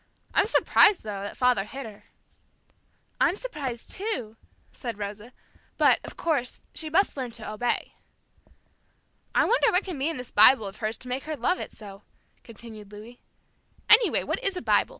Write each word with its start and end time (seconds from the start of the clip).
I'm 0.33 0.47
surprised, 0.47 1.03
though, 1.03 1.21
that 1.21 1.37
father 1.37 1.63
hit 1.63 1.85
her." 1.85 2.05
"I'm 3.19 3.35
surprised 3.35 3.91
too," 3.91 4.35
said 4.73 4.97
Rosa, 4.97 5.31
"but, 5.77 5.99
of 6.03 6.17
course, 6.17 6.59
she 6.73 6.89
must 6.89 7.15
learn 7.15 7.29
to 7.33 7.47
obey." 7.47 7.93
"I 9.35 9.45
wonder 9.45 9.71
what 9.71 9.83
can 9.85 9.99
be 9.99 10.09
in 10.09 10.17
this 10.17 10.31
Bible 10.31 10.65
of 10.65 10.77
hers 10.77 10.97
to 10.97 11.07
make 11.07 11.25
her 11.25 11.37
love 11.37 11.59
it 11.59 11.71
so," 11.71 12.01
continued 12.43 12.91
Louis. 12.91 13.21
"Any 13.91 14.09
way, 14.09 14.23
what 14.23 14.43
is 14.43 14.57
a 14.57 14.61
Bible? 14.63 14.89